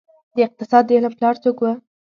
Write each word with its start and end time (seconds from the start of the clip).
د 0.35 0.37
اقتصاد 0.47 0.83
د 0.87 0.91
علم 0.97 1.13
پلار 1.17 1.35
څوک 1.43 1.57
وه؟ 1.61 1.73